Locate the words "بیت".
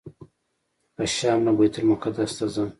1.57-1.75